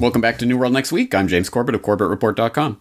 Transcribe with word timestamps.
Welcome 0.00 0.22
back 0.22 0.38
to 0.38 0.46
New 0.46 0.56
World 0.56 0.72
Next 0.72 0.92
Week. 0.92 1.14
I'm 1.14 1.28
James 1.28 1.50
Corbett 1.50 1.74
of 1.74 1.82
CorbettReport.com. 1.82 2.80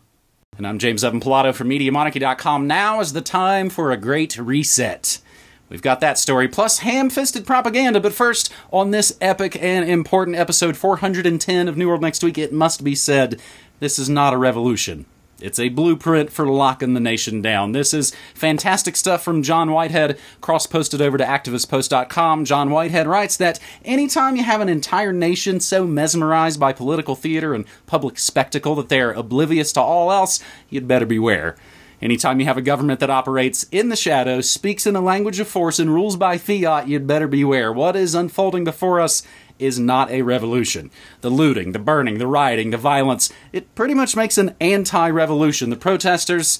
And 0.58 0.66
I'm 0.66 0.79
James 0.79 1.04
Evan 1.04 1.20
Pilato 1.20 1.54
from 1.54 1.68
MediaMonarchy.com. 1.68 2.66
Now 2.66 3.02
is 3.02 3.12
the 3.12 3.20
time 3.20 3.70
for 3.70 3.91
a 3.91 3.98
great 3.98 4.38
reset. 4.38 5.20
We've 5.68 5.82
got 5.82 6.00
that 6.00 6.18
story, 6.18 6.48
plus 6.48 6.80
ham 6.80 7.09
fisted 7.09 7.45
propaganda. 7.45 8.00
But 8.00 8.13
first, 8.13 8.54
on 8.71 8.91
this 8.91 9.18
epic 9.20 9.62
and 9.62 9.90
important 9.90 10.38
episode 10.38 10.77
410 10.77 11.68
of 11.68 11.76
New 11.76 11.90
World 11.90 12.02
Next 12.02 12.23
Week, 12.23 12.38
it 12.38 12.54
must 12.54 12.86
be 12.86 12.95
said 12.95 13.41
this 13.81 13.99
is 13.99 14.08
not 14.08 14.34
a 14.34 14.38
revolution. 14.38 15.05
It's 15.42 15.60
a 15.60 15.70
blueprint 15.70 16.32
for 16.32 16.48
locking 16.48 16.94
the 16.94 17.00
nation 17.00 17.42
down. 17.42 17.72
This 17.72 17.94
is 17.94 18.14
fantastic 18.34 18.95
stuff 18.95 19.23
from 19.23 19.41
John 19.41 19.72
Whitehead, 19.72 20.20
cross 20.41 20.68
posted 20.68 21.02
over 21.02 21.18
to 21.18 21.23
activistpost.com. 21.23 22.46
John 22.46 22.70
Whitehead 22.70 23.08
writes 23.08 23.38
that 23.38 23.60
anytime 23.86 24.36
you 24.36 24.44
have 24.44 24.62
an 24.62 24.70
entire 24.70 25.13
nation 25.13 25.60
so 25.60 25.88
mesmerized 25.88 26.60
by 26.60 26.73
political 26.73 27.16
theater 27.16 27.54
and 27.54 27.66
public 27.86 28.20
spectacle 28.20 28.76
that 28.76 28.90
they're 28.90 29.12
oblivious 29.12 29.72
to 29.73 29.82
all 29.82 30.12
else, 30.12 30.41
you'd 30.70 30.88
better 30.88 31.05
beware. 31.05 31.55
Anytime 32.02 32.40
you 32.40 32.46
have 32.46 32.58
a 32.58 32.62
government 32.62 33.02
that 33.02 33.10
operates 33.10 33.63
in 33.71 33.90
the 33.90 33.96
shadows, 33.96 34.49
speaks 34.49 34.88
in 34.88 34.96
a 34.96 35.02
language 35.02 35.40
of 35.40 35.49
force, 35.49 35.80
and 35.80 35.94
rules 35.94 36.16
by 36.16 36.38
fiat, 36.38 36.88
you'd 36.88 37.08
better 37.08 37.27
beware. 37.27 37.74
What 37.74 37.98
is 37.98 38.16
unfolding 38.16 38.63
before 38.63 39.02
us 39.02 39.21
is 39.59 39.80
not 39.80 40.09
a 40.09 40.22
revolution. 40.22 40.90
The 41.22 41.30
looting, 41.30 41.73
the 41.73 41.80
burning, 41.80 42.18
the 42.18 42.27
rioting, 42.27 42.72
the 42.72 42.77
violence, 42.77 43.31
it 43.54 43.73
pretty 43.76 43.94
much 43.94 44.16
makes 44.16 44.38
an 44.38 44.55
anti 44.59 45.09
revolution. 45.09 45.70
The 45.70 45.76
protesters, 45.76 46.59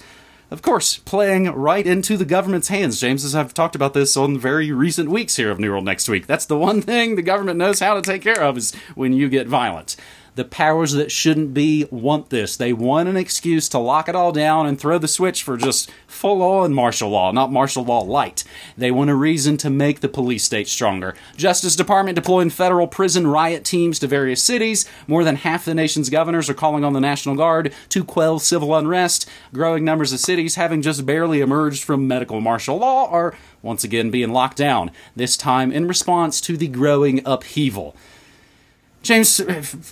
of 0.52 0.62
course, 0.62 0.98
playing 0.98 1.46
right 1.52 1.86
into 1.86 2.18
the 2.18 2.26
government's 2.26 2.68
hands. 2.68 3.00
James, 3.00 3.24
as 3.24 3.36
I've 3.36 3.54
talked 3.54 3.76
about 3.76 3.94
this 3.94 4.18
on 4.18 4.38
very 4.38 4.72
recent 4.72 5.10
weeks 5.10 5.36
here 5.38 5.52
of 5.52 5.60
New 5.60 5.72
World 5.72 5.86
Next 5.86 6.10
Week. 6.10 6.28
That's 6.28 6.46
the 6.46 6.58
one 6.58 6.82
thing 6.82 7.16
the 7.16 7.22
government 7.22 7.58
knows 7.58 7.80
how 7.80 7.96
to 7.96 8.02
take 8.02 8.22
care 8.22 8.42
of 8.42 8.58
is 8.58 8.76
when 8.96 9.14
you 9.14 9.30
get 9.30 9.48
violent. 9.48 9.96
The 10.36 10.46
powers 10.46 10.94
that 10.94 11.12
shouldn't 11.12 11.54
be 11.54 11.86
want 11.92 12.30
this. 12.30 12.56
They 12.56 12.74
want 12.74 13.10
an 13.10 13.18
excuse 13.18 13.68
to 13.70 13.80
lock 13.80 14.08
it 14.08 14.16
all 14.16 14.32
down 14.32 14.66
and 14.66 14.80
throw 14.80 14.98
the 14.98 15.08
switch 15.08 15.44
for 15.44 15.58
just 15.58 15.92
full 16.08 16.42
on 16.42 16.74
martial 16.74 17.10
law, 17.10 17.32
not 17.32 17.52
martial 17.52 17.84
law 17.84 18.02
light. 18.02 18.44
They 18.78 18.92
want 18.92 19.10
a 19.10 19.16
reason 19.16 19.58
to 19.58 19.70
make 19.70 20.00
the 20.00 20.10
police 20.10 20.44
state 20.44 20.68
stronger. 20.68 21.16
Justice 21.36 21.76
Department 21.76 22.16
deploying 22.16 22.50
federal 22.50 22.88
prison 22.88 23.28
riot 23.28 23.66
teams 23.66 24.00
to 24.00 24.08
various 24.08 24.44
cities. 24.44 24.86
More 25.08 25.24
than 25.24 25.38
half 25.38 25.66
the 25.66 25.74
nation's 25.74 26.10
governors 26.10 26.50
are 26.50 26.54
calling 26.54 26.84
on 26.84 26.94
the 26.94 27.00
National 27.00 27.36
Guard 27.36 27.74
to 27.90 28.04
quell 28.04 28.40
civil 28.40 28.76
unrest. 28.76 29.30
Growing 29.54 29.84
numbers 29.84 30.14
of 30.14 30.20
cities 30.20 30.56
having 30.56 30.82
just 30.82 31.06
barely 31.06 31.42
emerged 31.42 31.84
from 31.84 32.08
medical 32.08 32.42
martial 32.42 32.78
law 32.78 33.10
are 33.10 33.36
once 33.62 33.84
again 33.84 34.10
being 34.10 34.32
locked 34.32 34.58
down, 34.58 34.92
this 35.16 35.36
time 35.36 35.72
in 35.72 35.88
response 35.88 36.40
to 36.42 36.56
the 36.56 36.68
growing 36.68 37.22
upheaval. 37.26 37.96
James, 39.02 39.42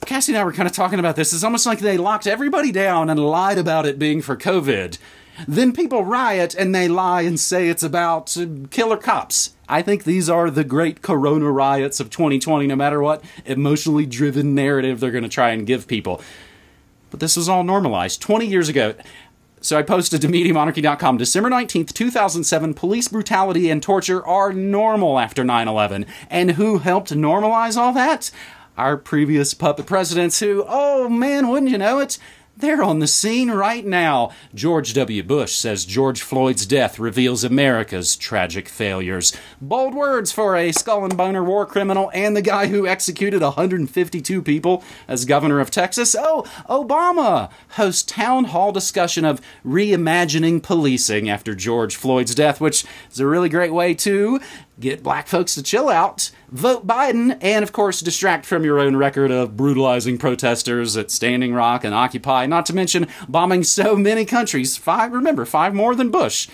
Cassie 0.05 0.33
and 0.33 0.39
I 0.39 0.43
were 0.43 0.53
kind 0.53 0.67
of 0.67 0.73
talking 0.73 0.99
about 0.99 1.15
this. 1.15 1.33
It's 1.33 1.43
almost 1.43 1.65
like 1.65 1.79
they 1.79 1.97
locked 1.97 2.27
everybody 2.27 2.71
down 2.71 3.09
and 3.09 3.19
lied 3.19 3.57
about 3.57 3.85
it 3.85 3.97
being 3.97 4.21
for 4.21 4.35
COVID. 4.35 4.97
Then 5.47 5.71
people 5.71 6.03
riot 6.03 6.55
and 6.55 6.73
they 6.73 6.87
lie 6.87 7.21
and 7.21 7.39
say 7.39 7.69
it's 7.69 7.83
about 7.83 8.35
uh, 8.37 8.45
killer 8.69 8.97
cops. 8.97 9.55
I 9.69 9.81
think 9.81 10.03
these 10.03 10.29
are 10.29 10.49
the 10.49 10.63
great 10.63 11.01
corona 11.01 11.51
riots 11.51 11.99
of 11.99 12.09
2020, 12.09 12.67
no 12.67 12.75
matter 12.75 13.01
what 13.01 13.23
emotionally 13.45 14.05
driven 14.05 14.55
narrative 14.55 14.99
they're 14.99 15.11
going 15.11 15.23
to 15.23 15.29
try 15.29 15.51
and 15.51 15.67
give 15.67 15.87
people. 15.87 16.21
But 17.11 17.19
this 17.19 17.37
is 17.37 17.47
all 17.47 17.63
normalized. 17.63 18.21
20 18.21 18.47
years 18.47 18.67
ago, 18.69 18.95
so 19.61 19.77
I 19.77 19.83
posted 19.83 20.21
to 20.21 20.27
MediaMonarchy.com 20.27 21.17
December 21.17 21.49
19th, 21.49 21.93
2007 21.93 22.73
police 22.73 23.07
brutality 23.07 23.69
and 23.69 23.81
torture 23.81 24.25
are 24.25 24.53
normal 24.53 25.19
after 25.19 25.43
9 25.43 25.67
11. 25.67 26.05
And 26.29 26.51
who 26.51 26.79
helped 26.79 27.13
normalize 27.13 27.77
all 27.77 27.93
that? 27.93 28.31
Our 28.77 28.97
previous 28.97 29.53
puppet 29.53 29.85
presidents 29.85 30.39
who, 30.39 30.63
oh 30.67 31.09
man, 31.09 31.47
wouldn't 31.49 31.71
you 31.71 31.77
know 31.77 31.99
it? 31.99 32.17
They're 32.59 32.81
on 32.81 32.97
the 32.97 33.07
scene 33.07 33.51
right 33.51 33.85
now. 33.85 34.31
George 34.55 34.95
W. 34.95 35.21
Bush 35.21 35.53
says 35.53 35.85
George 35.85 36.23
Floyd's 36.23 36.65
death 36.65 36.97
reveals 36.97 37.43
America's 37.43 38.15
tragic 38.15 38.67
failures. 38.67 39.31
Bold 39.61 39.93
words 39.93 40.31
for 40.31 40.55
a 40.55 40.71
skull 40.71 41.03
and 41.03 41.15
boner 41.15 41.43
war 41.43 41.67
criminal 41.67 42.09
and 42.15 42.35
the 42.35 42.41
guy 42.41 42.65
who 42.65 42.87
executed 42.87 43.43
152 43.43 44.41
people 44.41 44.83
as 45.07 45.25
governor 45.25 45.59
of 45.59 45.69
Texas. 45.69 46.15
Oh, 46.17 46.45
Obama 46.67 47.51
hosts 47.73 48.01
town 48.01 48.45
hall 48.45 48.71
discussion 48.71 49.23
of 49.23 49.39
reimagining 49.63 50.63
policing 50.63 51.29
after 51.29 51.53
George 51.53 51.95
Floyd's 51.95 52.33
death, 52.33 52.59
which 52.59 52.85
is 53.11 53.19
a 53.19 53.27
really 53.27 53.49
great 53.49 53.73
way 53.73 53.93
to 53.93 54.39
get 54.79 55.03
black 55.03 55.27
folks 55.27 55.55
to 55.55 55.63
chill 55.63 55.89
out, 55.89 56.31
vote 56.49 56.85
Biden, 56.85 57.37
and 57.41 57.63
of 57.63 57.71
course 57.71 58.01
distract 58.01 58.45
from 58.45 58.63
your 58.63 58.79
own 58.79 58.95
record 58.95 59.31
of 59.31 59.57
brutalizing 59.57 60.17
protesters 60.17 60.95
at 60.95 61.11
Standing 61.11 61.53
Rock 61.53 61.83
and 61.83 61.95
Occupy, 61.95 62.45
not 62.45 62.65
to 62.67 62.75
mention 62.75 63.07
bombing 63.27 63.63
so 63.63 63.95
many 63.95 64.25
countries, 64.25 64.77
five, 64.77 65.13
remember, 65.13 65.45
five 65.45 65.73
more 65.73 65.95
than 65.95 66.11
Bush, 66.11 66.47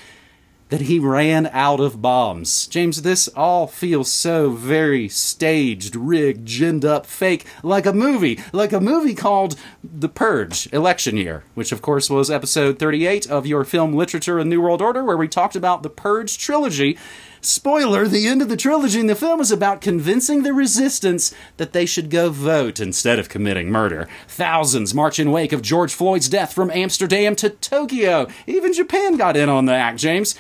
that 0.70 0.82
he 0.82 0.98
ran 0.98 1.48
out 1.48 1.80
of 1.80 2.02
bombs. 2.02 2.66
James, 2.66 3.04
this 3.04 3.28
all 3.28 3.68
feels 3.68 4.12
so 4.12 4.50
very 4.52 5.08
staged, 5.08 5.96
rigged, 5.96 6.48
ginned 6.48 6.84
up, 6.84 7.06
fake, 7.06 7.46
like 7.62 7.86
a 7.86 7.94
movie, 7.94 8.40
like 8.52 8.74
a 8.74 8.80
movie 8.80 9.14
called 9.14 9.56
The 9.84 10.10
Purge 10.10 10.72
Election 10.74 11.16
Year, 11.16 11.44
which 11.54 11.72
of 11.72 11.82
course 11.82 12.10
was 12.10 12.32
episode 12.32 12.80
38 12.80 13.30
of 13.30 13.46
your 13.46 13.66
film 13.66 13.94
Literature 13.94 14.40
and 14.40 14.50
New 14.50 14.62
World 14.62 14.82
Order, 14.82 15.04
where 15.04 15.18
we 15.18 15.28
talked 15.28 15.56
about 15.56 15.84
the 15.84 15.92
Purge 15.92 16.40
trilogy 16.40 16.98
Spoiler, 17.46 18.08
the 18.08 18.28
end 18.28 18.42
of 18.42 18.48
the 18.48 18.56
trilogy 18.56 19.02
in 19.02 19.08
the 19.08 19.16
film 19.16 19.42
is 19.42 19.52
about 19.52 19.82
convincing 19.82 20.44
the 20.44 20.54
resistance 20.54 21.34
that 21.58 21.74
they 21.74 21.86
should 21.86 22.10
go 22.10 22.30
vote 22.30 22.80
instead 22.80 23.20
of 23.20 23.28
committing 23.28 23.70
murder. 23.70 24.08
Thousands 24.30 24.94
march 24.94 25.20
in 25.20 25.30
wake 25.30 25.52
of 25.52 25.62
George 25.62 25.94
Floyd's 25.94 26.30
death 26.30 26.54
from 26.54 26.72
Amsterdam 26.72 27.36
to 27.36 27.50
Tokyo. 27.50 28.28
Even 28.48 28.72
Japan 28.72 29.18
got 29.18 29.36
in 29.36 29.50
on 29.50 29.66
the 29.66 29.74
act, 29.74 30.00
James. 30.00 30.36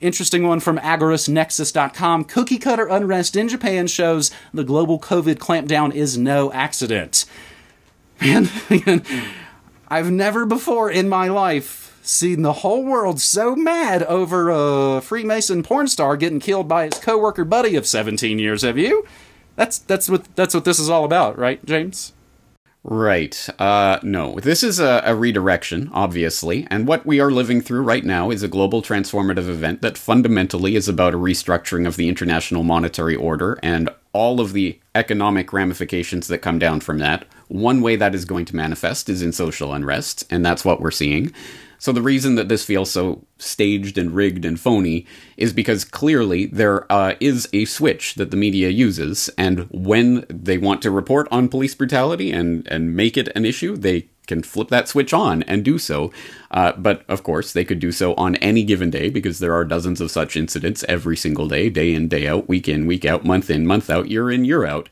Interesting 0.00 0.46
one 0.46 0.58
from 0.58 0.78
agorastnexus.com. 0.78 2.24
Cookie 2.24 2.58
cutter 2.58 2.88
unrest 2.88 3.36
in 3.36 3.48
Japan 3.48 3.86
shows 3.86 4.32
the 4.52 4.64
global 4.64 4.98
COVID 4.98 5.36
clampdown 5.36 5.94
is 5.94 6.18
no 6.18 6.52
accident. 6.52 7.24
Man, 8.20 8.48
man 8.70 9.04
I've 9.88 10.10
never 10.10 10.44
before 10.44 10.90
in 10.90 11.08
my 11.08 11.28
life 11.28 11.87
seen 12.02 12.42
the 12.42 12.52
whole 12.54 12.84
world 12.84 13.20
so 13.20 13.54
mad 13.54 14.02
over 14.04 14.50
a 14.50 15.00
Freemason 15.00 15.62
porn 15.62 15.88
star 15.88 16.16
getting 16.16 16.40
killed 16.40 16.68
by 16.68 16.84
his 16.84 16.98
coworker 16.98 17.44
buddy 17.44 17.76
of 17.76 17.86
17 17.86 18.38
years. 18.38 18.62
Have 18.62 18.78
you? 18.78 19.06
That's 19.56 19.78
that's 19.78 20.08
what 20.08 20.34
that's 20.36 20.54
what 20.54 20.64
this 20.64 20.78
is 20.78 20.88
all 20.88 21.04
about, 21.04 21.38
right, 21.38 21.64
James? 21.64 22.12
Right. 22.84 23.48
Uh, 23.58 23.98
no, 24.02 24.38
this 24.40 24.62
is 24.62 24.78
a, 24.78 25.02
a, 25.04 25.14
redirection, 25.14 25.90
obviously, 25.92 26.66
and 26.70 26.86
what 26.86 27.04
we 27.04 27.20
are 27.20 27.30
living 27.30 27.60
through 27.60 27.82
right 27.82 28.04
now 28.04 28.30
is 28.30 28.42
a 28.42 28.48
global 28.48 28.80
transformative 28.80 29.48
event 29.48 29.82
that 29.82 29.98
fundamentally 29.98 30.76
is 30.76 30.88
about 30.88 31.12
a 31.12 31.18
restructuring 31.18 31.86
of 31.86 31.96
the 31.96 32.08
international 32.08 32.62
monetary 32.62 33.16
order 33.16 33.58
and 33.62 33.90
all 34.12 34.40
of 34.40 34.52
the 34.52 34.78
economic 34.94 35.52
ramifications 35.52 36.28
that 36.28 36.38
come 36.38 36.58
down 36.58 36.80
from 36.80 36.98
that. 36.98 37.26
One 37.48 37.82
way 37.82 37.96
that 37.96 38.14
is 38.14 38.24
going 38.24 38.44
to 38.46 38.56
manifest 38.56 39.08
is 39.08 39.22
in 39.22 39.32
social 39.32 39.74
unrest, 39.74 40.24
and 40.30 40.46
that's 40.46 40.64
what 40.64 40.80
we're 40.80 40.90
seeing. 40.90 41.32
So 41.78 41.92
the 41.92 42.02
reason 42.02 42.34
that 42.34 42.48
this 42.48 42.64
feels 42.64 42.90
so 42.90 43.24
staged 43.38 43.96
and 43.96 44.14
rigged 44.14 44.44
and 44.44 44.58
phony 44.58 45.06
is 45.36 45.52
because 45.52 45.84
clearly 45.84 46.46
there 46.46 46.90
uh, 46.92 47.14
is 47.20 47.48
a 47.52 47.64
switch 47.66 48.16
that 48.16 48.30
the 48.30 48.36
media 48.36 48.68
uses, 48.68 49.30
and 49.38 49.68
when 49.70 50.26
they 50.28 50.58
want 50.58 50.82
to 50.82 50.90
report 50.90 51.28
on 51.30 51.48
police 51.48 51.74
brutality 51.74 52.32
and 52.32 52.66
and 52.66 52.96
make 52.96 53.16
it 53.16 53.28
an 53.36 53.44
issue, 53.44 53.76
they 53.76 54.08
can 54.26 54.42
flip 54.42 54.68
that 54.68 54.88
switch 54.88 55.12
on 55.12 55.42
and 55.44 55.64
do 55.64 55.78
so. 55.78 56.12
Uh, 56.50 56.72
but 56.72 57.04
of 57.08 57.22
course, 57.22 57.52
they 57.52 57.64
could 57.64 57.80
do 57.80 57.90
so 57.90 58.14
on 58.14 58.36
any 58.36 58.62
given 58.62 58.90
day 58.90 59.08
because 59.08 59.38
there 59.38 59.54
are 59.54 59.64
dozens 59.64 60.00
of 60.00 60.10
such 60.10 60.36
incidents 60.36 60.84
every 60.86 61.16
single 61.16 61.48
day, 61.48 61.70
day 61.70 61.94
in, 61.94 62.06
day 62.06 62.28
out, 62.28 62.48
week 62.48 62.68
in, 62.68 62.86
week 62.86 63.04
out, 63.04 63.24
month 63.24 63.48
in, 63.48 63.66
month 63.66 63.88
out, 63.88 64.08
year 64.08 64.30
in, 64.30 64.44
year 64.44 64.66
out. 64.66 64.88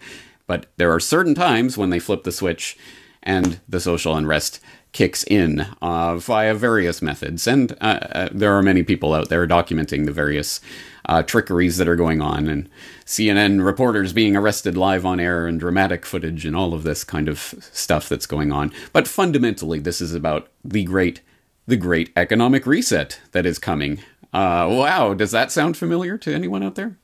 But 0.46 0.66
there 0.76 0.93
are 0.93 1.00
certain 1.00 1.34
times 1.34 1.76
when 1.76 1.90
they 1.90 1.99
flip 1.99 2.25
the 2.25 2.32
switch 2.32 2.78
and 3.26 3.61
the 3.69 3.81
social 3.81 4.17
unrest 4.17 4.61
kicks 4.93 5.25
in 5.25 5.67
uh, 5.82 6.17
via 6.17 6.55
various 6.55 7.02
methods. 7.02 7.46
And 7.46 7.73
uh, 7.82 7.99
uh, 8.00 8.28
there 8.32 8.56
are 8.56 8.62
many 8.62 8.82
people 8.82 9.12
out 9.12 9.28
there 9.28 9.46
documenting 9.46 10.06
the 10.06 10.12
various 10.12 10.61
uh, 11.05 11.23
trickeries 11.23 11.76
that 11.76 11.88
are 11.88 11.96
going 11.96 12.20
on, 12.20 12.49
and 12.49 12.69
CNN 13.05 13.64
reporters 13.64 14.12
being 14.12 14.37
arrested 14.37 14.76
live 14.76 15.05
on 15.05 15.20
air, 15.20 15.46
and 15.46 15.61
dramatic 15.61 16.06
footage, 16.06 16.46
and 16.46 16.56
all 16.56 16.73
of 16.73 16.82
this 16.82 17.05
kind 17.05 17.28
of 17.28 17.55
stuff 17.73 18.08
that's 18.08 18.26
going 18.26 18.50
on. 18.52 18.73
But 18.93 19.06
fundamentally, 19.06 19.78
this 19.78 20.00
is 20.00 20.14
about 20.14 20.49
the 20.64 20.84
great, 20.84 21.20
the 21.67 21.76
great 21.76 22.11
economic 22.17 22.67
reset 22.67 23.20
that 23.32 23.46
is 23.46 23.58
coming. 23.58 23.99
Uh, 24.32 24.67
wow, 24.69 25.14
does 25.14 25.31
that 25.31 25.52
sound 25.52 25.76
familiar 25.76 26.19
to 26.19 26.34
anyone 26.34 26.62
out 26.62 26.75
there? 26.75 26.99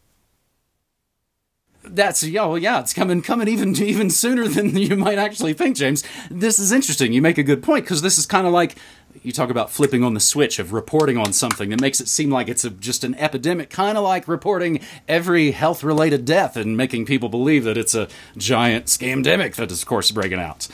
That's 1.84 2.22
yeah, 2.22 2.44
well, 2.44 2.58
yeah, 2.58 2.80
it's 2.80 2.92
coming 2.92 3.22
coming 3.22 3.48
even 3.48 3.76
even 3.82 4.10
sooner 4.10 4.48
than 4.48 4.76
you 4.76 4.96
might 4.96 5.18
actually 5.18 5.52
think, 5.52 5.76
James. 5.76 6.04
This 6.30 6.58
is 6.58 6.72
interesting. 6.72 7.12
You 7.12 7.22
make 7.22 7.38
a 7.38 7.42
good 7.42 7.62
point 7.62 7.84
because 7.84 8.02
this 8.02 8.18
is 8.18 8.26
kind 8.26 8.46
of 8.46 8.52
like 8.52 8.76
you 9.22 9.32
talk 9.32 9.50
about 9.50 9.70
flipping 9.70 10.02
on 10.02 10.14
the 10.14 10.20
switch 10.20 10.58
of 10.58 10.72
reporting 10.72 11.18
on 11.18 11.32
something 11.32 11.68
that 11.70 11.80
makes 11.80 12.00
it 12.00 12.08
seem 12.08 12.30
like 12.30 12.48
it's 12.48 12.64
a, 12.64 12.70
just 12.70 13.04
an 13.04 13.14
epidemic, 13.16 13.70
kind 13.70 13.98
of 13.98 14.04
like 14.04 14.26
reporting 14.26 14.80
every 15.06 15.50
health 15.50 15.84
related 15.84 16.24
death 16.24 16.56
and 16.56 16.76
making 16.76 17.04
people 17.04 17.28
believe 17.28 17.64
that 17.64 17.76
it's 17.76 17.94
a 17.94 18.08
giant 18.36 18.86
scamdemic 18.86 19.54
that 19.56 19.70
is, 19.70 19.82
of 19.82 19.88
course, 19.88 20.10
breaking 20.10 20.40
out. 20.40 20.66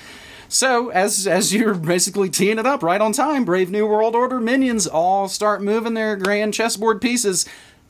So, 0.51 0.89
as 0.89 1.27
as 1.27 1.53
you're 1.53 1.75
basically 1.75 2.31
teeing 2.31 2.59
it 2.59 2.65
up 2.65 2.83
right 2.83 3.01
on 3.01 3.13
time, 3.13 3.45
Brave 3.45 3.71
New 3.71 3.87
World 3.87 4.15
Order 4.15 4.41
minions 4.41 4.87
all 4.87 5.29
start 5.29 5.63
moving 5.63 5.93
their 5.93 6.17
grand 6.17 6.55
chessboard 6.55 7.03
pieces. 7.03 7.45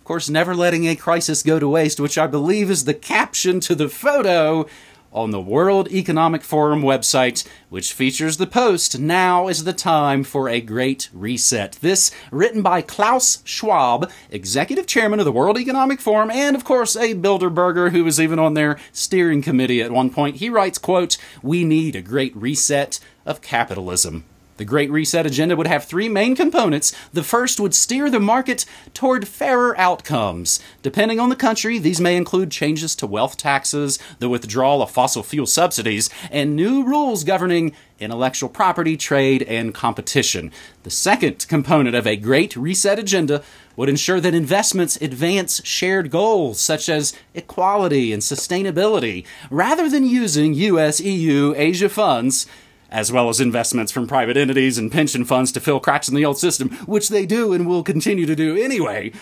Of 0.09 0.11
course, 0.11 0.31
never 0.31 0.55
letting 0.55 0.89
a 0.89 0.97
crisis 0.97 1.43
go 1.43 1.59
to 1.59 1.69
waste, 1.69 2.01
which 2.01 2.17
I 2.17 2.27
believe 2.27 2.71
is 2.71 2.87
the 2.87 2.95
caption 2.95 3.61
to 3.61 3.75
the 3.75 3.91
photo 3.91 4.67
on 5.13 5.33
the 5.33 5.41
World 5.41 5.93
Economic 5.93 6.43
Forum 6.43 6.81
website, 6.81 7.47
which 7.69 7.93
features 7.93 8.39
the 8.39 8.47
post 8.47 8.99
Now 8.99 9.49
is 9.49 9.65
the 9.65 9.75
time 9.75 10.25
for 10.25 10.49
a 10.49 10.63
great 10.63 11.11
reset. 11.13 11.73
This 11.83 12.11
written 12.31 12.63
by 12.63 12.81
Klaus 12.81 13.43
Schwab, 13.45 14.11
executive 14.31 14.87
chairman 14.87 15.19
of 15.19 15.27
the 15.27 15.31
World 15.31 15.59
Economic 15.59 16.01
Forum, 16.01 16.31
and 16.31 16.57
of 16.57 16.65
course 16.65 16.97
a 16.97 17.15
Bilderberger 17.15 17.91
who 17.91 18.03
was 18.03 18.19
even 18.19 18.39
on 18.39 18.55
their 18.55 18.79
steering 18.93 19.43
committee 19.43 19.83
at 19.83 19.93
one 19.93 20.09
point. 20.09 20.37
He 20.37 20.49
writes, 20.49 20.79
quote, 20.79 21.19
We 21.43 21.65
need 21.65 21.95
a 21.95 22.01
great 22.01 22.35
reset 22.35 22.99
of 23.27 23.43
capitalism. 23.43 24.25
The 24.59 24.65
Great 24.65 24.91
Reset 24.91 25.25
agenda 25.25 25.55
would 25.55 25.69
have 25.69 25.85
three 25.85 26.09
main 26.09 26.35
components. 26.35 26.93
The 27.13 27.23
first 27.23 27.61
would 27.61 27.77
steer 27.77 28.11
the 28.11 28.19
market 28.19 28.67
toward 28.93 29.29
fairer 29.29 29.79
outcomes. 29.79 30.59
Depending 30.83 31.21
on 31.21 31.29
the 31.29 31.37
country, 31.37 31.79
these 31.79 32.01
may 32.01 32.17
include 32.17 32.51
changes 32.51 32.97
to 32.97 33.07
wealth 33.07 33.37
taxes, 33.37 34.01
the 34.19 34.29
withdrawal 34.29 34.83
of 34.83 34.91
fossil 34.91 35.23
fuel 35.23 35.47
subsidies, 35.47 36.11
and 36.33 36.57
new 36.57 36.83
rules 36.83 37.23
governing 37.23 37.73
intellectual 38.01 38.49
property, 38.49 38.97
trade, 38.97 39.45
and 39.45 39.75
competition. 39.75 40.51
The 40.83 40.91
second 40.91 41.47
component 41.49 41.95
of 41.95 42.07
a 42.07 42.17
Great 42.17 42.57
Reset 42.57 42.99
agenda 42.99 43.43
would 43.77 43.89
ensure 43.89 44.21
that 44.21 44.35
investments 44.35 44.97
advance 45.01 45.65
shared 45.65 46.11
goals 46.11 46.61
such 46.61 46.89
as 46.89 47.15
equality 47.33 48.13
and 48.13 48.23
sustainability, 48.23 49.25
rather 49.51 49.89
than 49.89 50.05
using 50.05 50.55
US, 50.55 51.01
EU, 51.01 51.55
Asia 51.57 51.89
funds 51.89 52.47
as 52.91 53.13
well 53.13 53.29
as 53.29 53.41
investments 53.41 53.93
from 53.93 54.07
private 54.07 54.37
entities 54.37 54.79
and 54.79 54.91
pension 54.91 55.25
funds 55.25 55.53
to 55.53 55.61
fill 55.61 55.81
cracks 55.81 56.09
in 56.09 56.15
the 56.15 56.25
old 56.25 56.39
system, 56.39 56.71
which 56.87 57.09
they 57.09 57.27
do 57.27 57.53
and 57.53 57.67
will 57.67 57.83
continue 57.83 58.27
to 58.27 58.37
do 58.37 58.57
anyway. 58.57 59.13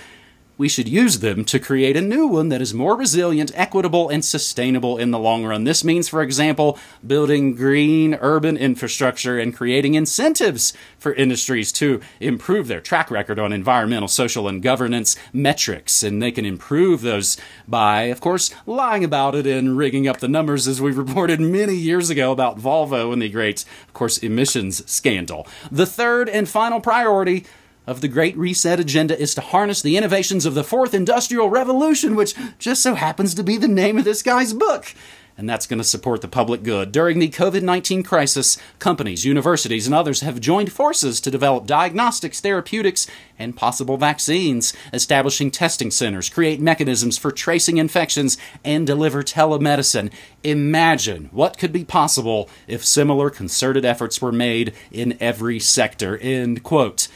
We 0.59 0.69
should 0.71 0.89
use 0.89 1.19
them 1.19 1.45
to 1.47 1.59
create 1.59 1.99
a 1.99 2.01
new 2.01 2.27
one 2.27 2.49
that 2.49 2.63
is 2.63 2.73
more 2.73 2.97
resilient, 2.97 3.53
equitable, 3.55 4.09
and 4.09 4.25
sustainable 4.25 4.97
in 4.97 5.11
the 5.11 5.19
long 5.19 5.45
run. 5.45 5.65
This 5.65 5.85
means, 5.85 6.09
for 6.09 6.23
example, 6.23 6.79
building 7.07 7.55
green 7.55 8.15
urban 8.15 8.57
infrastructure 8.57 9.39
and 9.39 9.55
creating 9.55 9.95
incentives 9.95 10.73
for 10.99 11.13
industries 11.13 11.71
to 11.73 12.01
improve 12.21 12.69
their 12.69 12.81
track 12.81 13.11
record 13.11 13.39
on 13.39 13.53
environmental, 13.53 14.09
social, 14.09 14.49
and 14.49 14.63
governance 14.63 15.15
metrics. 15.31 16.03
And 16.03 16.23
they 16.23 16.33
can 16.33 16.47
improve 16.47 17.03
those 17.03 17.37
by, 17.69 18.05
of 18.05 18.23
course, 18.23 18.55
lying 18.65 19.05
about 19.05 19.35
it 19.35 19.47
and 19.47 19.77
rigging 19.77 20.09
up 20.09 20.21
the 20.21 20.29
numbers, 20.29 20.67
as 20.67 20.81
we 20.81 20.91
reported 21.07 21.39
many 21.39 21.75
years 21.75 22.09
ago 22.09 22.33
about 22.33 22.59
Volvo 22.59 23.13
and 23.13 23.21
the 23.21 23.29
great, 23.29 23.67
of 23.87 23.93
course, 23.93 24.17
emissions 24.19 24.91
scandal. 24.91 25.47
The 25.71 25.85
third 25.85 26.31
and 26.31 26.49
final 26.49 26.81
priority 26.81 27.45
of 27.87 28.01
the 28.01 28.09
Great 28.09 28.37
Reset 28.37 28.81
agenda 28.81 29.19
is 29.19 29.35
to 29.35 29.41
harness 29.41 29.83
the 29.83 29.97
innovations 29.97 30.47
of 30.47 30.55
the 30.55 30.65
Fourth 30.65 30.95
Industrial 30.95 31.49
Revolution, 31.49 32.17
which 32.17 32.35
just 32.59 32.83
so 32.83 32.95
happens 32.95 33.35
to 33.35 33.43
be 33.43 33.57
the 33.57 33.69
name 33.69 33.99
of 33.99 34.05
this 34.05 34.23
guy's 34.23 34.53
book. 34.53 34.95
And 35.39 35.49
that's 35.49 35.67
going 35.67 35.79
to 35.79 35.85
support 35.85 36.23
the 36.23 36.29
public 36.29 36.63
good. 36.63 36.93
During 36.93 37.19
the 37.19 37.29
COVID 37.29 37.63
19 37.63 38.03
crisis, 38.03 38.57
companies, 38.79 39.27
universities, 39.27 39.87
and 39.87 39.95
others 39.95 40.23
have 40.23 40.41
joined 40.41 40.73
forces 40.73 41.21
to 41.21 41.31
develop 41.31 41.67
diagnostics, 41.67 42.41
therapeutics, 42.41 43.07
and 43.39 43.55
possible 43.55 43.99
vaccines, 43.99 44.73
establishing 44.95 45.51
testing 45.51 45.91
centers, 45.91 46.31
create 46.31 46.59
mechanisms 46.59 47.19
for 47.19 47.31
tracing 47.31 47.77
infections, 47.77 48.39
and 48.65 48.87
deliver 48.87 49.23
telemedicine. 49.23 50.11
Imagine 50.43 51.29
what 51.33 51.59
could 51.59 51.73
be 51.73 51.85
possible 51.85 52.49
if 52.67 52.83
similar 52.83 53.29
concerted 53.29 53.85
efforts 53.85 54.23
were 54.23 54.33
made 54.33 54.73
in 54.91 55.19
every 55.21 55.61
sector. 55.61 56.17
End 56.17 56.63
quote. 56.63 57.09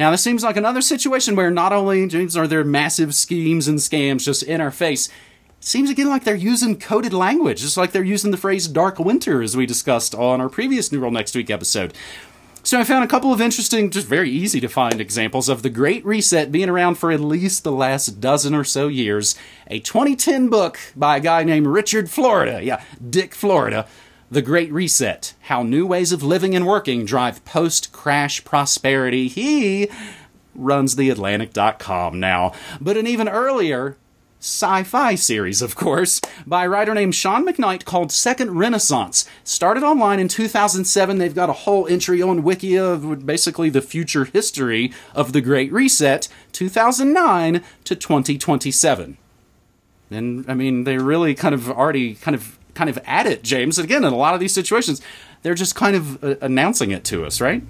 Now, 0.00 0.10
this 0.10 0.22
seems 0.22 0.42
like 0.42 0.56
another 0.56 0.80
situation 0.80 1.36
where 1.36 1.50
not 1.50 1.74
only 1.74 2.04
are 2.34 2.46
there 2.46 2.64
massive 2.64 3.14
schemes 3.14 3.68
and 3.68 3.78
scams 3.78 4.24
just 4.24 4.42
in 4.42 4.62
our 4.62 4.70
face, 4.70 5.10
seems 5.60 5.90
again 5.90 6.08
like 6.08 6.24
they're 6.24 6.34
using 6.34 6.78
coded 6.78 7.12
language, 7.12 7.60
just 7.60 7.76
like 7.76 7.92
they're 7.92 8.02
using 8.02 8.30
the 8.30 8.38
phrase 8.38 8.66
dark 8.66 8.98
winter 8.98 9.42
as 9.42 9.58
we 9.58 9.66
discussed 9.66 10.14
on 10.14 10.40
our 10.40 10.48
previous 10.48 10.90
New 10.90 11.02
World 11.02 11.12
Next 11.12 11.34
Week 11.34 11.50
episode. 11.50 11.92
So 12.62 12.80
I 12.80 12.84
found 12.84 13.04
a 13.04 13.08
couple 13.08 13.30
of 13.30 13.42
interesting, 13.42 13.90
just 13.90 14.06
very 14.06 14.30
easy 14.30 14.58
to 14.60 14.68
find 14.68 15.02
examples 15.02 15.50
of 15.50 15.62
the 15.62 15.68
Great 15.68 16.02
Reset 16.06 16.50
being 16.50 16.70
around 16.70 16.94
for 16.94 17.12
at 17.12 17.20
least 17.20 17.62
the 17.62 17.70
last 17.70 18.22
dozen 18.22 18.54
or 18.54 18.64
so 18.64 18.88
years. 18.88 19.34
A 19.66 19.80
2010 19.80 20.48
book 20.48 20.78
by 20.96 21.18
a 21.18 21.20
guy 21.20 21.44
named 21.44 21.66
Richard 21.66 22.08
Florida, 22.08 22.64
yeah, 22.64 22.82
Dick 23.10 23.34
Florida, 23.34 23.86
the 24.30 24.42
Great 24.42 24.72
Reset 24.72 25.34
How 25.42 25.64
New 25.64 25.84
Ways 25.84 26.12
of 26.12 26.22
Living 26.22 26.54
and 26.54 26.64
Working 26.64 27.04
Drive 27.04 27.44
Post 27.44 27.92
Crash 27.92 28.44
Prosperity. 28.44 29.26
He 29.26 29.88
runs 30.54 30.94
theatlantic.com 30.94 32.20
now. 32.20 32.52
But 32.80 32.96
an 32.96 33.08
even 33.08 33.28
earlier 33.28 33.96
sci 34.38 34.84
fi 34.84 35.16
series, 35.16 35.60
of 35.60 35.74
course, 35.74 36.20
by 36.46 36.64
a 36.64 36.68
writer 36.68 36.94
named 36.94 37.16
Sean 37.16 37.44
McKnight 37.44 37.84
called 37.84 38.12
Second 38.12 38.56
Renaissance. 38.56 39.28
Started 39.42 39.82
online 39.82 40.20
in 40.20 40.28
2007. 40.28 41.18
They've 41.18 41.34
got 41.34 41.50
a 41.50 41.54
whole 41.54 41.88
entry 41.88 42.22
on 42.22 42.44
Wikia 42.44 42.92
of 42.92 43.26
basically 43.26 43.68
the 43.68 43.82
future 43.82 44.26
history 44.26 44.92
of 45.12 45.32
the 45.32 45.40
Great 45.40 45.72
Reset, 45.72 46.28
2009 46.52 47.64
to 47.82 47.96
2027. 47.96 49.18
And 50.12 50.44
I 50.48 50.54
mean, 50.54 50.84
they 50.84 50.98
really 50.98 51.34
kind 51.34 51.54
of 51.54 51.68
already 51.68 52.14
kind 52.14 52.36
of 52.36 52.59
kind 52.74 52.90
of 52.90 52.98
at 53.06 53.26
it, 53.26 53.42
James. 53.42 53.78
Again, 53.78 54.04
in 54.04 54.12
a 54.12 54.16
lot 54.16 54.34
of 54.34 54.40
these 54.40 54.54
situations, 54.54 55.00
they're 55.42 55.54
just 55.54 55.74
kind 55.74 55.96
of 55.96 56.22
uh, 56.22 56.36
announcing 56.40 56.90
it 56.90 57.04
to 57.04 57.24
us, 57.24 57.40
right? 57.40 57.62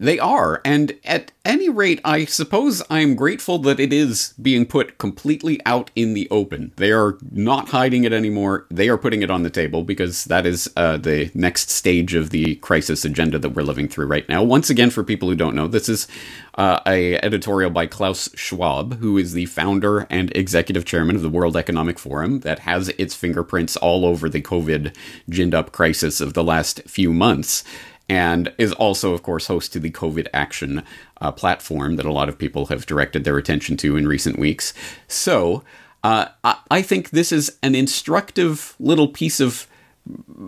They 0.00 0.18
are, 0.18 0.60
and 0.64 0.96
at 1.04 1.32
any 1.44 1.68
rate, 1.68 2.00
I 2.04 2.24
suppose 2.24 2.82
I'm 2.88 3.16
grateful 3.16 3.58
that 3.60 3.80
it 3.80 3.92
is 3.92 4.32
being 4.40 4.64
put 4.64 4.98
completely 4.98 5.60
out 5.66 5.90
in 5.96 6.14
the 6.14 6.28
open. 6.30 6.72
They 6.76 6.92
are 6.92 7.18
not 7.32 7.70
hiding 7.70 8.04
it 8.04 8.12
anymore. 8.12 8.66
They 8.70 8.88
are 8.88 8.98
putting 8.98 9.22
it 9.22 9.30
on 9.30 9.42
the 9.42 9.50
table 9.50 9.82
because 9.82 10.24
that 10.26 10.46
is 10.46 10.70
uh, 10.76 10.98
the 10.98 11.32
next 11.34 11.70
stage 11.70 12.14
of 12.14 12.30
the 12.30 12.56
crisis 12.56 13.04
agenda 13.04 13.40
that 13.40 13.50
we're 13.50 13.62
living 13.62 13.88
through 13.88 14.06
right 14.06 14.28
now. 14.28 14.42
Once 14.42 14.70
again, 14.70 14.90
for 14.90 15.02
people 15.02 15.28
who 15.28 15.34
don't 15.34 15.56
know, 15.56 15.66
this 15.66 15.88
is 15.88 16.06
uh, 16.54 16.78
a 16.86 17.16
editorial 17.16 17.70
by 17.70 17.86
Klaus 17.86 18.28
Schwab, 18.36 18.98
who 19.00 19.18
is 19.18 19.32
the 19.32 19.46
founder 19.46 20.06
and 20.10 20.34
executive 20.36 20.84
chairman 20.84 21.16
of 21.16 21.22
the 21.22 21.28
World 21.28 21.56
Economic 21.56 21.98
Forum, 21.98 22.40
that 22.40 22.60
has 22.60 22.88
its 22.90 23.14
fingerprints 23.16 23.76
all 23.76 24.04
over 24.04 24.28
the 24.28 24.42
COVID 24.42 24.94
ginned 25.28 25.54
up 25.54 25.72
crisis 25.72 26.20
of 26.20 26.34
the 26.34 26.44
last 26.44 26.82
few 26.82 27.12
months 27.12 27.64
and 28.08 28.52
is 28.58 28.72
also, 28.72 29.12
of 29.12 29.22
course, 29.22 29.46
host 29.46 29.72
to 29.72 29.80
the 29.80 29.90
COVID 29.90 30.28
Action 30.32 30.82
uh, 31.20 31.32
platform 31.32 31.96
that 31.96 32.06
a 32.06 32.12
lot 32.12 32.28
of 32.28 32.38
people 32.38 32.66
have 32.66 32.86
directed 32.86 33.24
their 33.24 33.38
attention 33.38 33.76
to 33.78 33.96
in 33.96 34.08
recent 34.08 34.38
weeks. 34.38 34.72
So, 35.06 35.62
uh, 36.04 36.26
I 36.70 36.82
think 36.82 37.10
this 37.10 37.32
is 37.32 37.58
an 37.62 37.74
instructive 37.74 38.76
little 38.78 39.08
piece 39.08 39.40
of 39.40 39.66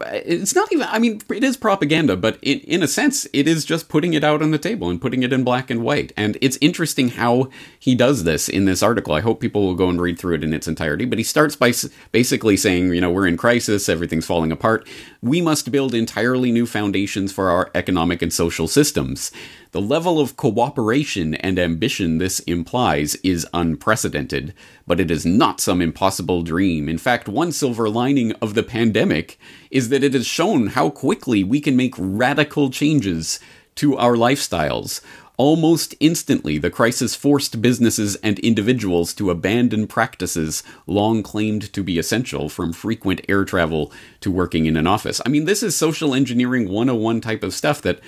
it's 0.06 0.54
not 0.54 0.72
even 0.72 0.86
i 0.90 0.98
mean 0.98 1.20
it 1.28 1.44
is 1.44 1.56
propaganda 1.56 2.16
but 2.16 2.38
in, 2.42 2.60
in 2.60 2.82
a 2.82 2.88
sense 2.88 3.26
it 3.32 3.46
is 3.48 3.64
just 3.64 3.88
putting 3.88 4.14
it 4.14 4.24
out 4.24 4.42
on 4.42 4.50
the 4.50 4.58
table 4.58 4.88
and 4.88 5.00
putting 5.00 5.22
it 5.22 5.32
in 5.32 5.44
black 5.44 5.70
and 5.70 5.82
white. 5.82 6.12
And 6.16 6.38
it's 6.40 6.58
interesting 6.60 7.08
how 7.08 7.48
he 7.78 7.94
does 7.94 8.24
this 8.24 8.48
in 8.48 8.64
this 8.64 8.82
article. 8.82 9.14
I 9.14 9.20
hope 9.20 9.40
people 9.40 9.66
will 9.66 9.74
go 9.74 9.88
and 9.88 10.00
read 10.00 10.18
through 10.18 10.36
it 10.36 10.44
in 10.44 10.54
its 10.54 10.68
entirety. 10.68 11.04
But 11.04 11.18
he 11.18 11.24
starts 11.24 11.56
by 11.56 11.72
basically 12.12 12.56
saying 12.56 12.92
you 12.92 13.00
know 13.00 13.10
we're 13.10 13.26
in 13.26 13.36
crisis 13.36 13.88
everything's 13.88 14.26
falling 14.26 14.52
apart. 14.52 14.88
We 15.22 15.40
must 15.40 15.70
build 15.70 15.94
entirely 15.94 16.52
new 16.52 16.66
foundations 16.66 17.32
for 17.32 17.50
our 17.50 17.70
economic 17.74 18.22
and 18.22 18.32
social 18.32 18.68
systems 18.68 19.32
the 19.72 19.80
level 19.80 20.18
of 20.18 20.36
cooperation 20.36 21.34
and 21.36 21.58
ambition 21.58 22.18
this 22.18 22.40
implies 22.40 23.14
is 23.16 23.46
unprecedented, 23.54 24.52
but 24.86 24.98
it 24.98 25.10
is 25.10 25.24
not 25.24 25.60
some 25.60 25.80
impossible 25.80 26.42
dream. 26.42 26.88
In 26.88 26.98
fact, 26.98 27.28
one 27.28 27.52
silver 27.52 27.88
lining 27.88 28.32
of 28.42 28.54
the 28.54 28.64
pandemic 28.64 29.38
is 29.70 29.88
that 29.90 30.02
it 30.02 30.14
has 30.14 30.26
shown 30.26 30.68
how 30.68 30.90
quickly 30.90 31.44
we 31.44 31.60
can 31.60 31.76
make 31.76 31.94
radical 31.96 32.70
changes 32.70 33.38
to 33.76 33.96
our 33.96 34.14
lifestyles. 34.14 35.00
Almost 35.40 35.94
instantly, 36.00 36.59
the 36.59 36.68
crisis 36.68 37.14
forced 37.14 37.62
businesses 37.62 38.14
and 38.16 38.38
individuals 38.40 39.14
to 39.14 39.30
abandon 39.30 39.87
practices 39.87 40.62
long 40.87 41.23
claimed 41.23 41.73
to 41.73 41.82
be 41.82 41.99
essential, 41.99 42.50
from 42.50 42.75
frequent 42.75 43.23
air 43.26 43.47
travel 43.47 43.90
to 44.20 44.30
working 44.30 44.66
in 44.66 44.76
an 44.76 44.87
office. 44.87 45.18
I 45.25 45.30
mean, 45.30 45.47
this 45.47 45.62
is 45.62 45.75
social 45.75 46.14
engineering 46.14 46.68
101 46.68 47.23
type 47.23 47.42
of 47.42 47.54
stuff 47.54 47.80
that 47.80 48.00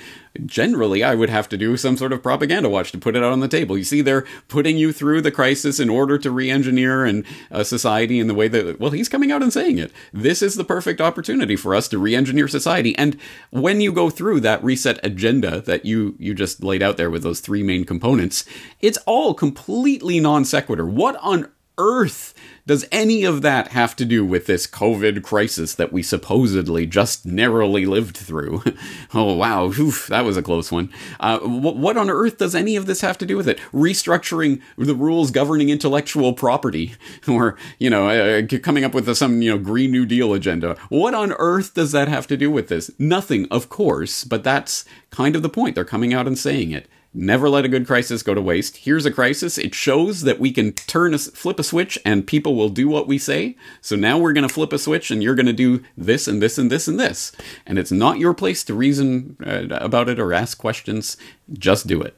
generally 0.44 1.02
I 1.02 1.14
would 1.14 1.30
have 1.30 1.48
to 1.50 1.56
do 1.56 1.76
some 1.76 1.96
sort 1.96 2.12
of 2.12 2.22
propaganda 2.22 2.68
watch 2.68 2.92
to 2.92 2.98
put 2.98 3.16
it 3.16 3.22
out 3.22 3.32
on 3.32 3.40
the 3.40 3.48
table. 3.48 3.76
You 3.76 3.84
see, 3.84 4.02
they're 4.02 4.26
putting 4.48 4.76
you 4.76 4.92
through 4.92 5.22
the 5.22 5.30
crisis 5.30 5.80
in 5.80 5.88
order 5.88 6.18
to 6.18 6.30
re-engineer 6.30 7.04
and 7.04 7.24
uh, 7.50 7.64
society 7.64 8.18
in 8.18 8.28
the 8.28 8.34
way 8.34 8.48
that 8.48 8.78
well, 8.78 8.90
he's 8.90 9.08
coming 9.08 9.32
out 9.32 9.42
and 9.42 9.52
saying 9.52 9.78
it. 9.78 9.92
This 10.12 10.42
is 10.42 10.54
the 10.54 10.64
perfect 10.64 11.00
opportunity 11.00 11.56
for 11.56 11.74
us 11.74 11.88
to 11.88 11.98
re-engineer 11.98 12.48
society. 12.48 12.96
And 12.96 13.18
when 13.50 13.80
you 13.80 13.92
go 13.92 14.10
through 14.10 14.40
that 14.40 14.62
reset 14.62 15.00
agenda 15.02 15.60
that 15.62 15.84
you 15.84 16.14
you 16.18 16.34
just 16.34 16.62
laid 16.62 16.82
out 16.82 16.96
there 16.96 17.10
with 17.10 17.21
those 17.22 17.40
three 17.40 17.62
main 17.62 17.84
components, 17.84 18.44
it's 18.80 18.98
all 19.06 19.34
completely 19.34 20.20
non 20.20 20.44
sequitur. 20.44 20.86
What 20.86 21.16
on 21.16 21.48
earth 21.78 22.34
does 22.66 22.86
any 22.92 23.24
of 23.24 23.42
that 23.42 23.68
have 23.68 23.96
to 23.96 24.04
do 24.04 24.24
with 24.24 24.46
this 24.46 24.66
COVID 24.66 25.22
crisis 25.22 25.74
that 25.74 25.92
we 25.92 26.02
supposedly 26.02 26.86
just 26.86 27.26
narrowly 27.26 27.86
lived 27.86 28.16
through? 28.16 28.62
oh, 29.14 29.34
wow. 29.34 29.66
Oof, 29.66 30.06
that 30.06 30.24
was 30.24 30.36
a 30.36 30.42
close 30.42 30.70
one. 30.70 30.90
Uh, 31.18 31.38
wh- 31.40 31.76
what 31.76 31.96
on 31.96 32.08
earth 32.08 32.38
does 32.38 32.54
any 32.54 32.76
of 32.76 32.86
this 32.86 33.00
have 33.00 33.18
to 33.18 33.26
do 33.26 33.36
with 33.36 33.48
it? 33.48 33.58
Restructuring 33.72 34.60
the 34.76 34.94
rules 34.94 35.30
governing 35.30 35.70
intellectual 35.70 36.32
property 36.32 36.94
or, 37.28 37.56
you 37.78 37.90
know, 37.90 38.08
uh, 38.08 38.58
coming 38.58 38.84
up 38.84 38.94
with 38.94 39.12
some, 39.16 39.42
you 39.42 39.50
know, 39.50 39.58
Green 39.58 39.90
New 39.90 40.06
Deal 40.06 40.32
agenda. 40.32 40.76
What 40.88 41.14
on 41.14 41.32
earth 41.32 41.74
does 41.74 41.92
that 41.92 42.08
have 42.08 42.26
to 42.28 42.36
do 42.36 42.50
with 42.50 42.68
this? 42.68 42.90
Nothing, 42.98 43.48
of 43.50 43.68
course, 43.68 44.24
but 44.24 44.44
that's 44.44 44.84
kind 45.10 45.34
of 45.34 45.42
the 45.42 45.48
point. 45.48 45.74
They're 45.74 45.84
coming 45.84 46.14
out 46.14 46.26
and 46.26 46.38
saying 46.38 46.70
it. 46.70 46.88
Never 47.14 47.50
let 47.50 47.66
a 47.66 47.68
good 47.68 47.86
crisis 47.86 48.22
go 48.22 48.32
to 48.32 48.40
waste. 48.40 48.78
Here's 48.78 49.04
a 49.04 49.10
crisis. 49.10 49.58
It 49.58 49.74
shows 49.74 50.22
that 50.22 50.40
we 50.40 50.50
can 50.50 50.72
turn 50.72 51.12
a 51.12 51.18
flip 51.18 51.58
a 51.58 51.62
switch 51.62 51.98
and 52.06 52.26
people 52.26 52.54
will 52.54 52.70
do 52.70 52.88
what 52.88 53.06
we 53.06 53.18
say. 53.18 53.54
So 53.82 53.96
now 53.96 54.18
we're 54.18 54.32
going 54.32 54.48
to 54.48 54.52
flip 54.52 54.72
a 54.72 54.78
switch 54.78 55.10
and 55.10 55.22
you're 55.22 55.34
going 55.34 55.46
to 55.46 55.52
do 55.52 55.82
this 55.94 56.26
and 56.26 56.40
this 56.40 56.56
and 56.56 56.70
this 56.70 56.88
and 56.88 56.98
this. 56.98 57.30
And 57.66 57.78
it's 57.78 57.92
not 57.92 58.18
your 58.18 58.32
place 58.32 58.64
to 58.64 58.74
reason 58.74 59.36
uh, 59.44 59.66
about 59.70 60.08
it 60.08 60.18
or 60.18 60.32
ask 60.32 60.56
questions. 60.56 61.18
Just 61.52 61.86
do 61.86 62.00
it. 62.00 62.16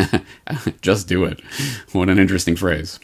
Just 0.82 1.06
do 1.06 1.24
it. 1.24 1.40
What 1.92 2.08
an 2.08 2.18
interesting 2.18 2.56
phrase. 2.56 2.98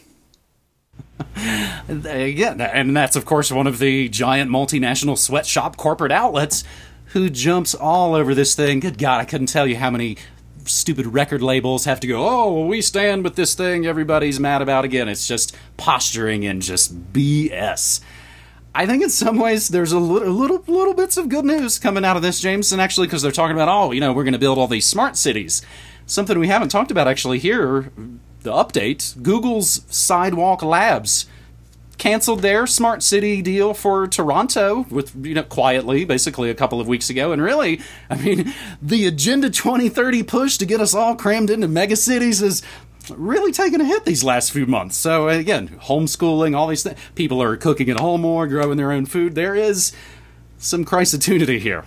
Again, 1.87 2.59
and 2.59 2.95
that's 2.95 3.15
of 3.15 3.25
course 3.25 3.49
one 3.49 3.67
of 3.67 3.79
the 3.79 4.09
giant 4.09 4.51
multinational 4.51 5.17
sweatshop 5.17 5.77
corporate 5.77 6.11
outlets 6.11 6.65
who 7.07 7.29
jumps 7.29 7.73
all 7.73 8.13
over 8.13 8.35
this 8.35 8.55
thing. 8.55 8.81
Good 8.81 8.97
God, 8.97 9.21
I 9.21 9.25
couldn't 9.25 9.47
tell 9.47 9.67
you 9.67 9.77
how 9.77 9.89
many 9.89 10.17
stupid 10.65 11.07
record 11.07 11.41
labels 11.41 11.85
have 11.85 11.99
to 12.01 12.07
go, 12.07 12.27
oh, 12.27 12.65
we 12.65 12.81
stand 12.81 13.23
with 13.23 13.35
this 13.35 13.55
thing 13.55 13.85
everybody's 13.85 14.39
mad 14.39 14.61
about 14.61 14.85
again. 14.85 15.07
It's 15.07 15.27
just 15.27 15.55
posturing 15.77 16.45
and 16.45 16.61
just 16.61 17.13
BS. 17.13 18.01
I 18.73 18.85
think 18.85 19.03
in 19.03 19.09
some 19.09 19.37
ways 19.37 19.69
there's 19.69 19.91
a 19.91 19.99
little, 19.99 20.33
little, 20.33 20.63
little 20.67 20.93
bits 20.93 21.17
of 21.17 21.29
good 21.29 21.45
news 21.45 21.79
coming 21.79 22.05
out 22.05 22.15
of 22.15 22.21
this, 22.21 22.39
James, 22.39 22.71
and 22.71 22.81
actually 22.81 23.07
because 23.07 23.21
they're 23.21 23.31
talking 23.31 23.55
about, 23.55 23.67
oh, 23.67 23.91
you 23.91 23.99
know, 23.99 24.13
we're 24.13 24.23
going 24.23 24.33
to 24.33 24.39
build 24.39 24.57
all 24.57 24.67
these 24.67 24.85
smart 24.85 25.17
cities. 25.17 25.61
Something 26.05 26.39
we 26.39 26.47
haven't 26.47 26.69
talked 26.69 26.91
about 26.91 27.07
actually 27.07 27.39
here, 27.39 27.91
the 28.41 28.51
update 28.51 29.21
Google's 29.21 29.81
Sidewalk 29.89 30.61
Labs 30.61 31.25
canceled 31.99 32.41
their 32.41 32.65
smart 32.65 33.03
city 33.03 33.41
deal 33.41 33.73
for 33.75 34.07
Toronto 34.07 34.85
with 34.89 35.13
you 35.23 35.35
know 35.35 35.43
quietly 35.43 36.05
basically 36.05 36.49
a 36.49 36.55
couple 36.55 36.81
of 36.81 36.87
weeks 36.87 37.09
ago 37.09 37.31
and 37.31 37.41
really 37.41 37.81
I 38.09 38.15
mean 38.15 38.53
the 38.81 39.05
agenda 39.05 39.49
2030 39.49 40.23
push 40.23 40.57
to 40.57 40.65
get 40.65 40.81
us 40.81 40.95
all 40.95 41.15
crammed 41.15 41.49
into 41.49 41.67
mega 41.67 41.97
cities 41.97 42.41
is 42.41 42.63
really 43.09 43.51
taking 43.51 43.81
a 43.81 43.85
hit 43.85 44.05
these 44.05 44.23
last 44.23 44.51
few 44.51 44.65
months. 44.65 44.97
So 44.97 45.29
again, 45.29 45.69
homeschooling, 45.83 46.55
all 46.55 46.67
these 46.67 46.83
things. 46.83 46.99
People 47.15 47.41
are 47.41 47.57
cooking 47.57 47.89
at 47.89 47.99
home 47.99 48.21
more, 48.21 48.47
growing 48.47 48.77
their 48.77 48.91
own 48.91 49.05
food. 49.05 49.35
There 49.35 49.55
is 49.55 49.91
some 50.57 50.85
crisitunity 50.85 51.59
here. 51.59 51.85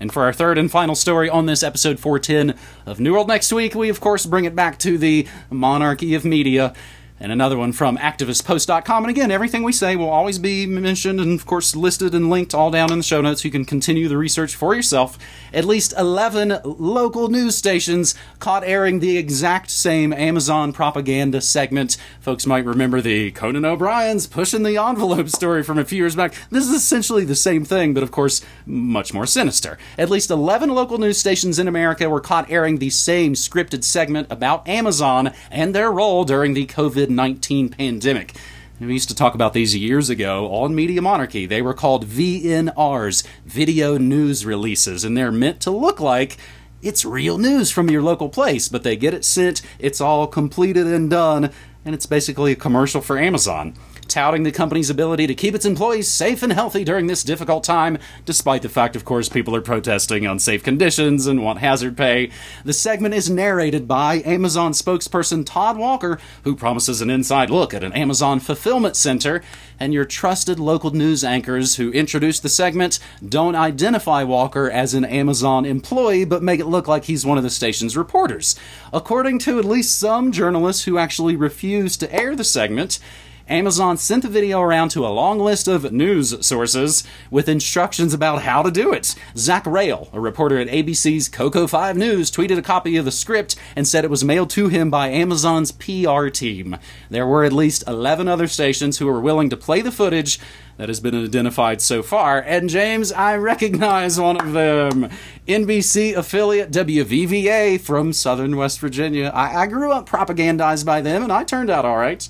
And 0.00 0.12
for 0.12 0.24
our 0.24 0.32
third 0.32 0.58
and 0.58 0.70
final 0.70 0.94
story 0.94 1.28
on 1.28 1.46
this 1.46 1.62
episode 1.62 2.00
410 2.00 2.58
of 2.86 2.98
New 2.98 3.12
World 3.12 3.28
Next 3.28 3.52
Week, 3.52 3.74
we 3.74 3.88
of 3.88 4.00
course 4.00 4.26
bring 4.26 4.44
it 4.44 4.56
back 4.56 4.78
to 4.80 4.98
the 4.98 5.28
monarchy 5.50 6.14
of 6.14 6.24
media 6.24 6.74
and 7.22 7.30
another 7.30 7.56
one 7.56 7.72
from 7.72 7.96
activistpost.com. 7.98 9.04
And 9.04 9.10
again, 9.10 9.30
everything 9.30 9.62
we 9.62 9.72
say 9.72 9.94
will 9.94 10.10
always 10.10 10.40
be 10.40 10.66
mentioned 10.66 11.20
and, 11.20 11.38
of 11.38 11.46
course, 11.46 11.76
listed 11.76 12.16
and 12.16 12.28
linked 12.28 12.52
all 12.52 12.72
down 12.72 12.90
in 12.90 12.98
the 12.98 13.04
show 13.04 13.20
notes. 13.20 13.44
You 13.44 13.50
can 13.52 13.64
continue 13.64 14.08
the 14.08 14.16
research 14.18 14.56
for 14.56 14.74
yourself. 14.74 15.16
At 15.54 15.64
least 15.64 15.94
11 15.96 16.58
local 16.64 17.28
news 17.28 17.56
stations 17.56 18.16
caught 18.40 18.64
airing 18.64 18.98
the 18.98 19.18
exact 19.18 19.70
same 19.70 20.12
Amazon 20.12 20.72
propaganda 20.72 21.40
segment. 21.40 21.96
Folks 22.20 22.44
might 22.44 22.64
remember 22.64 23.00
the 23.00 23.30
Conan 23.30 23.64
O'Brien's 23.64 24.26
pushing 24.26 24.64
the 24.64 24.76
envelope 24.76 25.28
story 25.28 25.62
from 25.62 25.78
a 25.78 25.84
few 25.84 25.98
years 25.98 26.16
back. 26.16 26.34
This 26.50 26.64
is 26.64 26.74
essentially 26.74 27.24
the 27.24 27.36
same 27.36 27.64
thing, 27.64 27.94
but 27.94 28.02
of 28.02 28.10
course, 28.10 28.44
much 28.66 29.14
more 29.14 29.26
sinister. 29.26 29.78
At 29.96 30.10
least 30.10 30.28
11 30.28 30.70
local 30.70 30.98
news 30.98 31.18
stations 31.18 31.60
in 31.60 31.68
America 31.68 32.10
were 32.10 32.20
caught 32.20 32.50
airing 32.50 32.78
the 32.78 32.90
same 32.90 33.34
scripted 33.34 33.84
segment 33.84 34.26
about 34.28 34.66
Amazon 34.66 35.32
and 35.52 35.72
their 35.72 35.92
role 35.92 36.24
during 36.24 36.54
the 36.54 36.66
COVID 36.66 37.11
19 37.14 37.70
pandemic. 37.70 38.34
We 38.80 38.92
used 38.94 39.10
to 39.10 39.14
talk 39.14 39.34
about 39.34 39.52
these 39.52 39.76
years 39.76 40.10
ago 40.10 40.52
on 40.52 40.74
Media 40.74 41.00
Monarchy. 41.00 41.46
They 41.46 41.62
were 41.62 41.74
called 41.74 42.06
VNRs, 42.06 43.24
video 43.44 43.96
news 43.96 44.44
releases, 44.44 45.04
and 45.04 45.16
they're 45.16 45.30
meant 45.30 45.60
to 45.60 45.70
look 45.70 46.00
like 46.00 46.36
it's 46.82 47.04
real 47.04 47.38
news 47.38 47.70
from 47.70 47.90
your 47.90 48.02
local 48.02 48.28
place, 48.28 48.68
but 48.68 48.82
they 48.82 48.96
get 48.96 49.14
it 49.14 49.24
sent, 49.24 49.62
it's 49.78 50.00
all 50.00 50.26
completed 50.26 50.88
and 50.88 51.08
done, 51.08 51.50
and 51.84 51.94
it's 51.94 52.06
basically 52.06 52.52
a 52.52 52.56
commercial 52.56 53.00
for 53.00 53.18
Amazon 53.18 53.76
touting 54.12 54.42
the 54.42 54.52
company's 54.52 54.90
ability 54.90 55.26
to 55.26 55.34
keep 55.34 55.54
its 55.54 55.64
employees 55.64 56.06
safe 56.06 56.42
and 56.42 56.52
healthy 56.52 56.84
during 56.84 57.06
this 57.06 57.24
difficult 57.24 57.64
time, 57.64 57.96
despite 58.26 58.60
the 58.60 58.68
fact, 58.68 58.94
of 58.94 59.06
course, 59.06 59.30
people 59.30 59.56
are 59.56 59.62
protesting 59.62 60.26
unsafe 60.26 60.62
conditions 60.62 61.26
and 61.26 61.42
want 61.42 61.60
hazard 61.60 61.96
pay. 61.96 62.30
The 62.62 62.74
segment 62.74 63.14
is 63.14 63.30
narrated 63.30 63.88
by 63.88 64.22
Amazon 64.26 64.72
spokesperson 64.72 65.46
Todd 65.46 65.78
Walker, 65.78 66.18
who 66.44 66.54
promises 66.54 67.00
an 67.00 67.08
inside 67.08 67.48
look 67.48 67.72
at 67.72 67.82
an 67.82 67.94
Amazon 67.94 68.38
fulfillment 68.38 68.96
center, 68.96 69.42
and 69.80 69.94
your 69.94 70.04
trusted 70.04 70.60
local 70.60 70.90
news 70.90 71.24
anchors 71.24 71.76
who 71.76 71.90
introduce 71.92 72.38
the 72.38 72.50
segment 72.50 72.98
don't 73.26 73.56
identify 73.56 74.22
Walker 74.22 74.70
as 74.70 74.92
an 74.92 75.06
Amazon 75.06 75.64
employee, 75.64 76.26
but 76.26 76.42
make 76.42 76.60
it 76.60 76.66
look 76.66 76.86
like 76.86 77.04
he's 77.04 77.24
one 77.24 77.38
of 77.38 77.44
the 77.44 77.50
station's 77.50 77.96
reporters. 77.96 78.56
According 78.92 79.38
to 79.40 79.58
at 79.58 79.64
least 79.64 79.98
some 79.98 80.32
journalists 80.32 80.84
who 80.84 80.98
actually 80.98 81.34
refused 81.34 82.00
to 82.00 82.14
air 82.14 82.36
the 82.36 82.44
segment, 82.44 82.98
Amazon 83.48 83.96
sent 83.96 84.22
the 84.22 84.28
video 84.28 84.60
around 84.60 84.90
to 84.90 85.06
a 85.06 85.08
long 85.08 85.38
list 85.38 85.68
of 85.68 85.92
news 85.92 86.44
sources 86.44 87.04
with 87.30 87.48
instructions 87.48 88.14
about 88.14 88.42
how 88.42 88.62
to 88.62 88.70
do 88.70 88.92
it. 88.92 89.14
Zach 89.36 89.66
Rael, 89.66 90.08
a 90.12 90.20
reporter 90.20 90.58
at 90.58 90.68
ABC's 90.68 91.28
KOCO 91.28 91.68
5 91.68 91.96
News, 91.96 92.30
tweeted 92.30 92.58
a 92.58 92.62
copy 92.62 92.96
of 92.96 93.04
the 93.04 93.10
script 93.10 93.56
and 93.74 93.86
said 93.86 94.04
it 94.04 94.10
was 94.10 94.24
mailed 94.24 94.50
to 94.50 94.68
him 94.68 94.90
by 94.90 95.08
Amazon's 95.08 95.72
PR 95.72 96.28
team. 96.28 96.76
There 97.10 97.26
were 97.26 97.44
at 97.44 97.52
least 97.52 97.84
11 97.86 98.28
other 98.28 98.46
stations 98.46 98.98
who 98.98 99.06
were 99.06 99.20
willing 99.20 99.50
to 99.50 99.56
play 99.56 99.80
the 99.80 99.92
footage 99.92 100.38
that 100.76 100.88
has 100.88 101.00
been 101.00 101.14
identified 101.14 101.80
so 101.80 102.02
far. 102.02 102.40
And 102.40 102.68
James, 102.68 103.12
I 103.12 103.36
recognize 103.36 104.18
one 104.18 104.40
of 104.40 104.52
them 104.52 105.10
NBC 105.46 106.16
affiliate 106.16 106.70
WVVA 106.70 107.80
from 107.80 108.12
Southern 108.12 108.56
West 108.56 108.80
Virginia. 108.80 109.30
I, 109.34 109.62
I 109.62 109.66
grew 109.66 109.92
up 109.92 110.08
propagandized 110.08 110.86
by 110.86 111.00
them, 111.00 111.22
and 111.22 111.32
I 111.32 111.44
turned 111.44 111.70
out 111.70 111.84
all 111.84 111.98
right. 111.98 112.28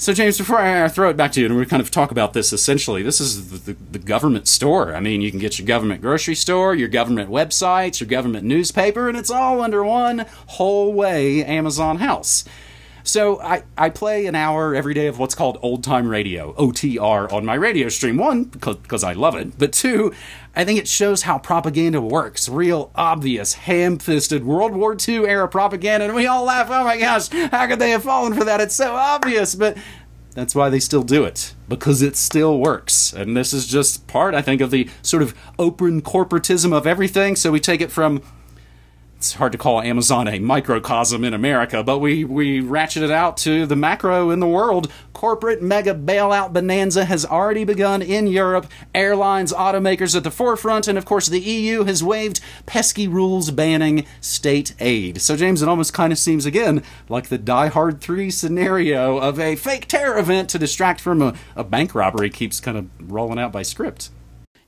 So, 0.00 0.12
James, 0.12 0.38
before 0.38 0.58
I 0.60 0.86
throw 0.86 1.10
it 1.10 1.16
back 1.16 1.32
to 1.32 1.40
you, 1.40 1.46
and 1.46 1.56
we 1.56 1.66
kind 1.66 1.82
of 1.82 1.90
talk 1.90 2.12
about 2.12 2.32
this 2.32 2.52
essentially, 2.52 3.02
this 3.02 3.20
is 3.20 3.50
the, 3.50 3.72
the, 3.72 3.78
the, 3.90 3.98
government 3.98 4.46
store. 4.46 4.94
I 4.94 5.00
mean, 5.00 5.22
you 5.22 5.32
can 5.32 5.40
get 5.40 5.58
your 5.58 5.66
government 5.66 6.02
grocery 6.02 6.36
store, 6.36 6.72
your 6.72 6.86
government 6.86 7.30
websites, 7.30 7.98
your 7.98 8.06
government 8.06 8.44
newspaper, 8.44 9.08
and 9.08 9.18
it's 9.18 9.28
all 9.28 9.60
under 9.60 9.82
one 9.82 10.24
whole 10.46 10.92
way 10.92 11.44
Amazon 11.44 11.96
house. 11.96 12.44
So 13.08 13.40
I, 13.40 13.62
I 13.78 13.88
play 13.88 14.26
an 14.26 14.34
hour 14.34 14.74
every 14.74 14.92
day 14.92 15.06
of 15.06 15.18
what's 15.18 15.34
called 15.34 15.56
old 15.62 15.82
time 15.82 16.08
radio, 16.08 16.52
OTR, 16.56 17.32
on 17.32 17.42
my 17.42 17.54
radio 17.54 17.88
stream. 17.88 18.18
One, 18.18 18.44
because 18.44 19.02
I 19.02 19.14
love 19.14 19.34
it, 19.34 19.58
but 19.58 19.72
two, 19.72 20.12
I 20.54 20.66
think 20.66 20.78
it 20.78 20.86
shows 20.86 21.22
how 21.22 21.38
propaganda 21.38 22.02
works. 22.02 22.50
Real 22.50 22.90
obvious, 22.94 23.54
ham 23.54 23.96
fisted 23.96 24.44
World 24.44 24.76
War 24.76 24.94
II 24.94 25.26
era 25.26 25.48
propaganda, 25.48 26.04
and 26.04 26.14
we 26.14 26.26
all 26.26 26.44
laugh, 26.44 26.68
oh 26.70 26.84
my 26.84 26.98
gosh, 26.98 27.30
how 27.30 27.66
could 27.66 27.78
they 27.78 27.92
have 27.92 28.02
fallen 28.02 28.34
for 28.34 28.44
that? 28.44 28.60
It's 28.60 28.74
so 28.74 28.94
obvious, 28.94 29.54
but 29.54 29.78
that's 30.34 30.54
why 30.54 30.68
they 30.68 30.78
still 30.78 31.02
do 31.02 31.24
it 31.24 31.54
because 31.66 32.02
it 32.02 32.14
still 32.14 32.58
works 32.58 33.12
and 33.12 33.36
this 33.36 33.52
is 33.52 33.66
just 33.66 34.06
part 34.06 34.34
i 34.34 34.42
think 34.42 34.60
of 34.60 34.70
the 34.70 34.88
sort 35.02 35.20
of 35.20 35.34
open 35.58 36.00
corporatism 36.00 36.72
of 36.72 36.86
everything 36.86 37.34
so 37.34 37.50
we 37.50 37.58
take 37.58 37.80
it 37.80 37.90
from 37.90 38.22
it's 39.18 39.32
hard 39.32 39.50
to 39.50 39.58
call 39.58 39.82
Amazon 39.82 40.28
a 40.28 40.38
microcosm 40.38 41.24
in 41.24 41.34
America, 41.34 41.82
but 41.82 41.98
we, 41.98 42.22
we 42.22 42.60
ratchet 42.60 43.02
it 43.02 43.10
out 43.10 43.36
to 43.38 43.66
the 43.66 43.74
macro 43.74 44.30
in 44.30 44.38
the 44.38 44.46
world. 44.46 44.92
Corporate 45.12 45.60
mega 45.60 45.92
bailout 45.92 46.52
bonanza 46.52 47.04
has 47.04 47.26
already 47.26 47.64
begun 47.64 48.00
in 48.00 48.28
Europe. 48.28 48.68
Airlines, 48.94 49.52
automakers 49.52 50.14
at 50.14 50.22
the 50.22 50.30
forefront, 50.30 50.86
and 50.86 50.96
of 50.96 51.04
course 51.04 51.26
the 51.26 51.40
EU 51.40 51.82
has 51.82 52.00
waived 52.00 52.38
pesky 52.64 53.08
rules 53.08 53.50
banning 53.50 54.06
state 54.20 54.72
aid. 54.78 55.20
So, 55.20 55.34
James, 55.34 55.62
it 55.62 55.68
almost 55.68 55.92
kind 55.92 56.12
of 56.12 56.18
seems 56.18 56.46
again 56.46 56.84
like 57.08 57.26
the 57.26 57.38
Die 57.38 57.66
Hard 57.66 58.00
3 58.00 58.30
scenario 58.30 59.18
of 59.18 59.40
a 59.40 59.56
fake 59.56 59.88
terror 59.88 60.16
event 60.16 60.48
to 60.50 60.60
distract 60.60 61.00
from 61.00 61.22
a, 61.22 61.34
a 61.56 61.64
bank 61.64 61.92
robbery 61.92 62.30
keeps 62.30 62.60
kind 62.60 62.78
of 62.78 62.86
rolling 63.10 63.40
out 63.40 63.50
by 63.50 63.62
script. 63.62 64.10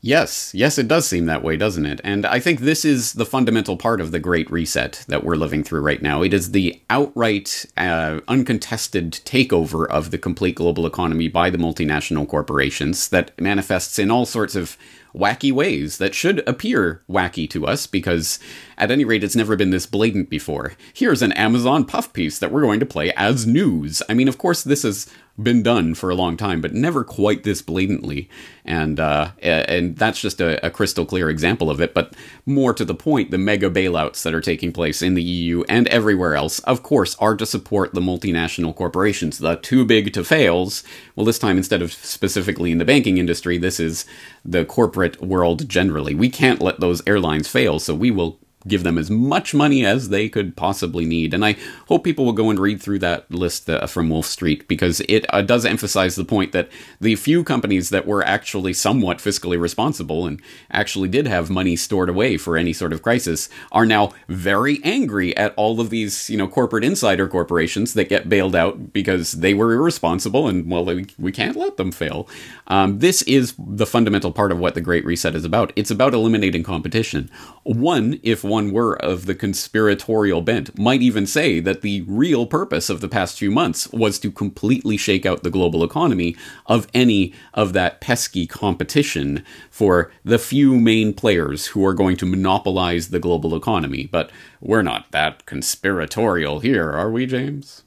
Yes, 0.02 0.50
yes, 0.54 0.78
it 0.78 0.88
does 0.88 1.06
seem 1.06 1.26
that 1.26 1.42
way, 1.42 1.58
doesn't 1.58 1.84
it? 1.84 2.00
And 2.02 2.24
I 2.24 2.40
think 2.40 2.60
this 2.60 2.86
is 2.86 3.12
the 3.12 3.26
fundamental 3.26 3.76
part 3.76 4.00
of 4.00 4.12
the 4.12 4.18
Great 4.18 4.50
Reset 4.50 5.04
that 5.08 5.24
we're 5.24 5.36
living 5.36 5.62
through 5.62 5.82
right 5.82 6.00
now. 6.00 6.22
It 6.22 6.32
is 6.32 6.52
the 6.52 6.80
outright, 6.88 7.66
uh, 7.76 8.20
uncontested 8.26 9.12
takeover 9.12 9.86
of 9.86 10.10
the 10.10 10.16
complete 10.16 10.54
global 10.54 10.86
economy 10.86 11.28
by 11.28 11.50
the 11.50 11.58
multinational 11.58 12.26
corporations 12.26 13.10
that 13.10 13.38
manifests 13.38 13.98
in 13.98 14.10
all 14.10 14.24
sorts 14.24 14.56
of 14.56 14.78
wacky 15.14 15.52
ways 15.52 15.98
that 15.98 16.14
should 16.14 16.46
appear 16.48 17.02
wacky 17.08 17.50
to 17.50 17.66
us 17.66 17.86
because, 17.86 18.38
at 18.78 18.90
any 18.90 19.04
rate, 19.04 19.24
it's 19.24 19.36
never 19.36 19.54
been 19.54 19.70
this 19.70 19.86
blatant 19.86 20.30
before. 20.30 20.72
Here's 20.94 21.20
an 21.20 21.32
Amazon 21.32 21.84
puff 21.84 22.12
piece 22.14 22.38
that 22.38 22.50
we're 22.50 22.62
going 22.62 22.80
to 22.80 22.86
play 22.86 23.12
as 23.18 23.46
news. 23.46 24.02
I 24.08 24.14
mean, 24.14 24.28
of 24.28 24.38
course, 24.38 24.62
this 24.62 24.84
is 24.84 25.12
been 25.42 25.62
done 25.62 25.94
for 25.94 26.10
a 26.10 26.14
long 26.14 26.36
time, 26.36 26.60
but 26.60 26.74
never 26.74 27.04
quite 27.04 27.42
this 27.42 27.62
blatantly. 27.62 28.28
And 28.64 29.00
uh, 29.00 29.32
and 29.42 29.96
that's 29.96 30.20
just 30.20 30.40
a, 30.40 30.64
a, 30.64 30.70
crystal 30.70 31.04
clear 31.04 31.28
example 31.28 31.70
of 31.70 31.80
it. 31.80 31.94
But 31.94 32.14
more 32.46 32.72
to 32.74 32.84
the 32.84 32.94
point, 32.94 33.30
the 33.30 33.38
mega 33.38 33.70
bailouts 33.70 34.22
that 34.22 34.34
are 34.34 34.40
taking 34.40 34.72
place 34.72 35.02
in 35.02 35.14
the 35.14 35.22
EU 35.22 35.64
and 35.68 35.88
everywhere 35.88 36.34
else, 36.34 36.60
of 36.60 36.82
course, 36.82 37.16
are 37.16 37.36
to 37.36 37.46
support 37.46 37.94
the 37.94 38.00
multinational 38.00 38.74
corporations, 38.74 39.38
the 39.38 39.56
too 39.56 39.84
big 39.84 40.12
to 40.12 40.22
fails. 40.22 40.84
Well, 41.16 41.26
this 41.26 41.38
time 41.38 41.56
instead 41.56 41.82
of 41.82 41.92
specifically 41.92 42.70
in 42.70 42.78
the 42.78 42.84
banking 42.84 43.18
industry, 43.18 43.58
this 43.58 43.80
is 43.80 44.04
the 44.44 44.64
corporate 44.64 45.20
world 45.20 45.68
generally. 45.68 46.14
We 46.14 46.28
can't 46.28 46.60
let 46.60 46.80
those 46.80 47.02
airlines 47.06 47.48
fail, 47.48 47.78
so 47.78 47.94
we 47.94 48.10
will 48.10 48.38
give 48.68 48.82
them 48.82 48.98
as 48.98 49.10
much 49.10 49.54
money 49.54 49.84
as 49.86 50.10
they 50.10 50.28
could 50.28 50.56
possibly 50.56 51.04
need. 51.06 51.32
And 51.32 51.44
I 51.44 51.56
hope 51.88 52.04
people 52.04 52.24
will 52.24 52.32
go 52.32 52.50
and 52.50 52.58
read 52.58 52.80
through 52.82 52.98
that 53.00 53.30
list 53.30 53.70
uh, 53.70 53.86
from 53.86 54.10
Wolf 54.10 54.26
Street 54.26 54.68
because 54.68 55.00
it 55.08 55.24
uh, 55.30 55.42
does 55.42 55.64
emphasize 55.64 56.16
the 56.16 56.24
point 56.24 56.52
that 56.52 56.68
the 57.00 57.16
few 57.16 57.42
companies 57.42 57.88
that 57.90 58.06
were 58.06 58.24
actually 58.24 58.74
somewhat 58.74 59.18
fiscally 59.18 59.58
responsible 59.58 60.26
and 60.26 60.42
actually 60.70 61.08
did 61.08 61.26
have 61.26 61.48
money 61.48 61.74
stored 61.74 62.08
away 62.08 62.36
for 62.36 62.56
any 62.56 62.72
sort 62.72 62.92
of 62.92 63.02
crisis 63.02 63.48
are 63.72 63.86
now 63.86 64.12
very 64.28 64.80
angry 64.84 65.34
at 65.36 65.54
all 65.56 65.80
of 65.80 65.90
these, 65.90 66.28
you 66.28 66.36
know, 66.36 66.48
corporate 66.48 66.84
insider 66.84 67.26
corporations 67.26 67.94
that 67.94 68.08
get 68.08 68.28
bailed 68.28 68.54
out 68.54 68.92
because 68.92 69.32
they 69.32 69.54
were 69.54 69.72
irresponsible 69.72 70.48
and 70.48 70.70
well, 70.70 70.84
we, 70.84 71.06
we 71.18 71.32
can't 71.32 71.56
let 71.56 71.76
them 71.78 71.90
fail. 71.90 72.28
Um, 72.66 72.98
this 72.98 73.22
is 73.22 73.54
the 73.58 73.86
fundamental 73.86 74.32
part 74.32 74.52
of 74.52 74.58
what 74.58 74.74
the 74.74 74.80
Great 74.80 75.04
Reset 75.04 75.34
is 75.34 75.44
about. 75.44 75.72
It's 75.76 75.90
about 75.90 76.14
eliminating 76.14 76.62
competition. 76.62 77.30
One, 77.62 78.20
if 78.22 78.44
one 78.50 78.72
were 78.72 79.02
of 79.02 79.24
the 79.24 79.34
conspiratorial 79.34 80.42
bent, 80.42 80.78
might 80.78 81.00
even 81.00 81.26
say 81.26 81.60
that 81.60 81.80
the 81.80 82.02
real 82.02 82.44
purpose 82.44 82.90
of 82.90 83.00
the 83.00 83.08
past 83.08 83.38
few 83.38 83.50
months 83.50 83.88
was 83.92 84.18
to 84.18 84.30
completely 84.30 84.98
shake 84.98 85.24
out 85.24 85.42
the 85.42 85.50
global 85.50 85.82
economy 85.82 86.36
of 86.66 86.86
any 86.92 87.32
of 87.54 87.72
that 87.72 88.02
pesky 88.02 88.46
competition 88.46 89.42
for 89.70 90.12
the 90.24 90.38
few 90.38 90.78
main 90.78 91.14
players 91.14 91.68
who 91.68 91.86
are 91.86 91.94
going 91.94 92.16
to 92.18 92.26
monopolize 92.26 93.08
the 93.08 93.18
global 93.18 93.56
economy. 93.56 94.06
But 94.10 94.30
we're 94.60 94.82
not 94.82 95.10
that 95.12 95.46
conspiratorial 95.46 96.60
here, 96.60 96.90
are 96.90 97.10
we, 97.10 97.24
James? 97.24 97.84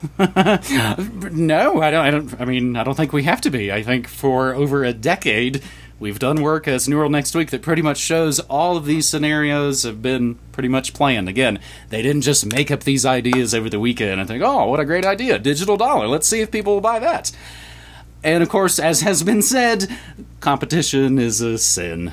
no, 0.18 1.82
I 1.82 1.90
don't, 1.90 1.94
I 1.94 2.10
don't. 2.10 2.40
I 2.40 2.46
mean, 2.46 2.74
I 2.74 2.84
don't 2.84 2.94
think 2.94 3.12
we 3.12 3.24
have 3.24 3.42
to 3.42 3.50
be. 3.50 3.70
I 3.70 3.82
think 3.82 4.08
for 4.08 4.54
over 4.54 4.82
a 4.82 4.94
decade, 4.94 5.62
We've 6.00 6.18
done 6.18 6.40
work 6.40 6.66
as 6.66 6.88
New 6.88 6.96
World 6.96 7.12
Next 7.12 7.34
Week 7.34 7.50
that 7.50 7.60
pretty 7.60 7.82
much 7.82 7.98
shows 7.98 8.40
all 8.40 8.78
of 8.78 8.86
these 8.86 9.06
scenarios 9.06 9.82
have 9.82 10.00
been 10.00 10.36
pretty 10.50 10.70
much 10.70 10.94
planned. 10.94 11.28
Again, 11.28 11.60
they 11.90 12.00
didn't 12.00 12.22
just 12.22 12.50
make 12.50 12.70
up 12.70 12.84
these 12.84 13.04
ideas 13.04 13.54
over 13.54 13.68
the 13.68 13.78
weekend 13.78 14.18
and 14.18 14.26
think, 14.26 14.42
oh, 14.42 14.64
what 14.64 14.80
a 14.80 14.86
great 14.86 15.04
idea, 15.04 15.38
digital 15.38 15.76
dollar. 15.76 16.08
Let's 16.08 16.26
see 16.26 16.40
if 16.40 16.50
people 16.50 16.72
will 16.72 16.80
buy 16.80 17.00
that. 17.00 17.30
And 18.24 18.42
of 18.42 18.48
course, 18.48 18.78
as 18.78 19.02
has 19.02 19.22
been 19.22 19.42
said, 19.42 19.94
competition 20.40 21.18
is 21.18 21.42
a 21.42 21.58
sin. 21.58 22.12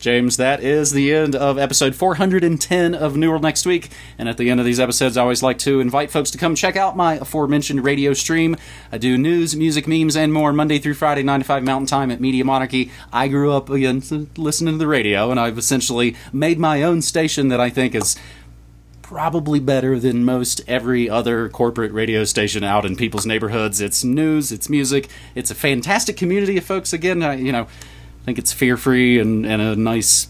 James, 0.00 0.38
that 0.38 0.62
is 0.62 0.92
the 0.92 1.12
end 1.12 1.36
of 1.36 1.58
episode 1.58 1.94
410 1.94 2.94
of 2.94 3.18
New 3.18 3.28
World 3.28 3.42
Next 3.42 3.66
Week. 3.66 3.90
And 4.16 4.30
at 4.30 4.38
the 4.38 4.48
end 4.48 4.58
of 4.58 4.64
these 4.64 4.80
episodes, 4.80 5.18
I 5.18 5.20
always 5.20 5.42
like 5.42 5.58
to 5.58 5.78
invite 5.78 6.10
folks 6.10 6.30
to 6.30 6.38
come 6.38 6.54
check 6.54 6.74
out 6.74 6.96
my 6.96 7.16
aforementioned 7.16 7.84
radio 7.84 8.14
stream. 8.14 8.56
I 8.90 8.96
do 8.96 9.18
news, 9.18 9.54
music, 9.54 9.86
memes, 9.86 10.16
and 10.16 10.32
more 10.32 10.54
Monday 10.54 10.78
through 10.78 10.94
Friday, 10.94 11.22
9 11.22 11.40
to 11.40 11.44
5 11.44 11.62
Mountain 11.62 11.86
Time 11.86 12.10
at 12.10 12.18
Media 12.18 12.42
Monarchy. 12.46 12.90
I 13.12 13.28
grew 13.28 13.52
up 13.52 13.68
again 13.68 14.02
listening 14.38 14.74
to 14.74 14.78
the 14.78 14.86
radio, 14.86 15.30
and 15.30 15.38
I've 15.38 15.58
essentially 15.58 16.16
made 16.32 16.58
my 16.58 16.82
own 16.82 17.02
station 17.02 17.48
that 17.48 17.60
I 17.60 17.68
think 17.68 17.94
is 17.94 18.16
probably 19.02 19.60
better 19.60 19.98
than 19.98 20.24
most 20.24 20.62
every 20.66 21.10
other 21.10 21.50
corporate 21.50 21.92
radio 21.92 22.24
station 22.24 22.64
out 22.64 22.86
in 22.86 22.96
people's 22.96 23.26
neighborhoods. 23.26 23.82
It's 23.82 24.02
news, 24.02 24.50
it's 24.50 24.70
music, 24.70 25.10
it's 25.34 25.50
a 25.50 25.54
fantastic 25.54 26.16
community 26.16 26.56
of 26.56 26.64
folks. 26.64 26.94
Again, 26.94 27.20
you 27.44 27.52
know, 27.52 27.66
I 28.20 28.24
think 28.24 28.38
it's 28.38 28.52
fear 28.52 28.76
free 28.76 29.18
and, 29.18 29.46
and 29.46 29.62
a 29.62 29.76
nice. 29.76 30.28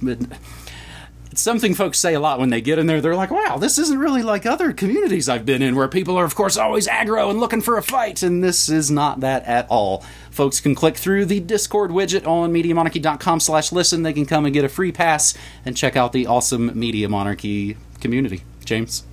It's 1.33 1.43
something 1.43 1.75
folks 1.75 1.99
say 1.99 2.15
a 2.15 2.21
lot 2.21 2.41
when 2.41 2.51
they 2.51 2.61
get 2.61 2.79
in 2.79 2.87
there. 2.87 3.01
They're 3.01 3.15
like, 3.15 3.31
wow, 3.31 3.57
this 3.57 3.79
isn't 3.79 3.99
really 3.99 4.23
like 4.23 4.47
other 4.47 4.73
communities 4.73 5.29
I've 5.29 5.47
been 5.47 5.63
in 5.63 5.77
where 5.77 5.87
people 5.87 6.17
are, 6.17 6.25
of 6.25 6.35
course, 6.35 6.57
always 6.57 6.89
aggro 6.89 7.31
and 7.31 7.39
looking 7.39 7.61
for 7.61 7.77
a 7.77 7.83
fight. 7.83 8.23
And 8.23 8.43
this 8.43 8.69
is 8.69 8.91
not 8.91 9.21
that 9.21 9.45
at 9.45 9.67
all. 9.69 10.05
Folks 10.31 10.61
can 10.61 10.75
click 10.75 10.97
through 10.97 11.27
the 11.27 11.39
Discord 11.39 11.93
widget 11.93 12.27
on 12.27 12.53
MediaMonarchy.com 12.53 13.41
slash 13.41 13.71
listen. 13.71 14.03
They 14.03 14.13
can 14.13 14.27
come 14.27 14.45
and 14.45 14.53
get 14.53 14.65
a 14.65 14.69
free 14.69 14.93
pass 14.93 15.35
and 15.65 15.77
check 15.77 15.97
out 15.97 16.13
the 16.13 16.27
awesome 16.27 16.77
Media 16.79 17.09
Monarchy 17.09 17.77
community. 18.01 18.43
James? 18.65 19.05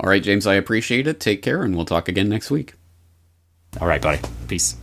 All 0.00 0.08
right, 0.08 0.22
James, 0.22 0.46
I 0.46 0.54
appreciate 0.54 1.06
it. 1.06 1.20
Take 1.20 1.42
care, 1.42 1.62
and 1.62 1.76
we'll 1.76 1.84
talk 1.84 2.08
again 2.08 2.28
next 2.28 2.50
week. 2.50 2.74
All 3.80 3.86
right, 3.86 4.00
buddy. 4.02 4.20
Peace. 4.48 4.76